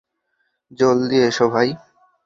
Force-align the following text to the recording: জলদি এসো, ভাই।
জলদি 0.71 1.17
এসো, 1.27 1.45
ভাই। 1.53 1.69